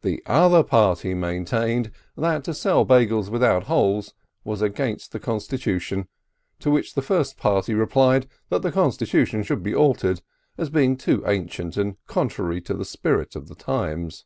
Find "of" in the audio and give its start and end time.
13.36-13.48